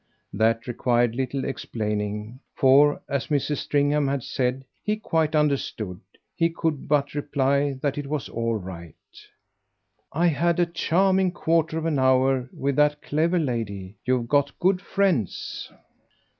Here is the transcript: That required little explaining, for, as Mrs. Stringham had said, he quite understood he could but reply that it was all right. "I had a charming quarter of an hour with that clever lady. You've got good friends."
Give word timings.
That 0.33 0.65
required 0.65 1.13
little 1.13 1.45
explaining, 1.45 2.39
for, 2.55 2.99
as 3.07 3.27
Mrs. 3.27 3.57
Stringham 3.57 4.07
had 4.07 4.23
said, 4.23 4.65
he 4.81 4.95
quite 4.95 5.35
understood 5.35 5.99
he 6.35 6.49
could 6.49 6.87
but 6.87 7.13
reply 7.13 7.73
that 7.83 7.99
it 7.99 8.07
was 8.07 8.27
all 8.27 8.55
right. 8.55 8.95
"I 10.11 10.25
had 10.25 10.59
a 10.59 10.65
charming 10.65 11.31
quarter 11.31 11.77
of 11.77 11.85
an 11.85 11.99
hour 11.99 12.49
with 12.51 12.77
that 12.77 13.03
clever 13.03 13.37
lady. 13.37 13.99
You've 14.03 14.27
got 14.27 14.57
good 14.57 14.81
friends." 14.81 15.71